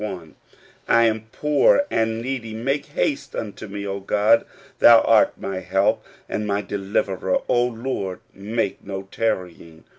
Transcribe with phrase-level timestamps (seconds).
[0.87, 4.47] I am poor and needy: :inake haste unto me, O God;
[4.79, 9.83] thou art my help and any deliverer; O Lord, make no tarrying."